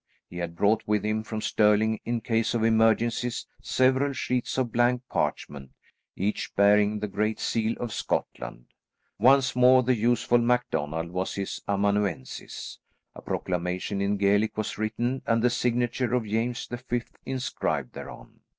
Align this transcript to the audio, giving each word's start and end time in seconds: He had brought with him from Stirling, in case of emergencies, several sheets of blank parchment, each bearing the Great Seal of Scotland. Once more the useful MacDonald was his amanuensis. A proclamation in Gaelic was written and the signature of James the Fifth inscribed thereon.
He 0.27 0.37
had 0.37 0.55
brought 0.55 0.81
with 0.87 1.05
him 1.05 1.21
from 1.21 1.41
Stirling, 1.41 1.99
in 2.05 2.21
case 2.21 2.55
of 2.55 2.63
emergencies, 2.63 3.45
several 3.61 4.13
sheets 4.13 4.57
of 4.57 4.71
blank 4.71 5.03
parchment, 5.11 5.73
each 6.15 6.55
bearing 6.55 6.97
the 6.97 7.07
Great 7.07 7.39
Seal 7.39 7.75
of 7.79 7.93
Scotland. 7.93 8.65
Once 9.19 9.55
more 9.55 9.83
the 9.83 9.93
useful 9.95 10.39
MacDonald 10.39 11.11
was 11.11 11.35
his 11.35 11.61
amanuensis. 11.67 12.79
A 13.13 13.21
proclamation 13.21 14.01
in 14.01 14.17
Gaelic 14.17 14.57
was 14.57 14.75
written 14.79 15.21
and 15.27 15.43
the 15.43 15.51
signature 15.51 16.15
of 16.15 16.25
James 16.25 16.67
the 16.67 16.79
Fifth 16.79 17.15
inscribed 17.23 17.93
thereon. 17.93 18.39